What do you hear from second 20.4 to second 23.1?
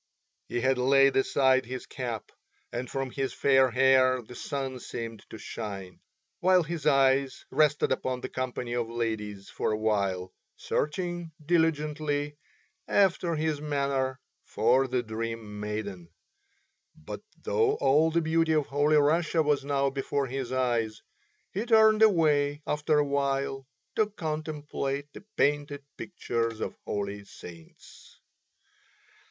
eyes he turned away, after a